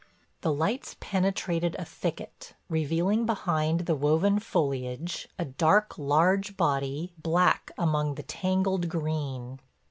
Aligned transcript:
The 0.41 0.51
lights 0.51 0.95
penetrated 0.99 1.75
a 1.77 1.85
thicket, 1.85 2.55
revealing 2.69 3.27
behind 3.27 3.81
the 3.81 3.93
woven 3.95 4.39
foliage, 4.39 5.29
a 5.37 5.45
dark, 5.45 5.95
large 5.95 6.57
body, 6.57 7.13
black 7.19 7.69
among 7.77 8.15
the 8.15 8.23
tangled 8.23 8.89
green. 8.89 9.59